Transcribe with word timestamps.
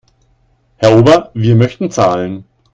Herr 0.77 0.97
Ober, 0.97 1.29
wir 1.35 1.53
möchten 1.55 1.91
zahlen. 1.91 2.45